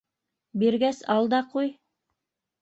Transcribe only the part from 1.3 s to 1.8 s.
да ҡуй.